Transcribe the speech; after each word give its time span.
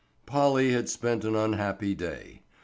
POLLY 0.25 0.71
had 0.71 0.89
spent 0.89 1.23
an 1.23 1.35
unhappy 1.35 1.93
day. 1.93 2.41